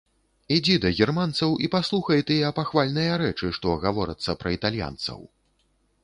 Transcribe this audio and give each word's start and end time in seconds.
Ідзі 0.53 0.75
да 0.83 0.89
германцаў 1.05 1.51
і 1.65 1.67
паслухай 1.75 2.23
тыя 2.29 2.49
пахвальныя 2.59 3.13
рэчы, 3.23 3.51
што 3.59 3.75
гаворацца 3.83 4.35
пра 4.45 4.55
італьянцаў! 4.57 5.19